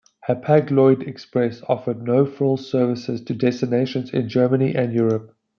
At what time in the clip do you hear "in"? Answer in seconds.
4.11-4.27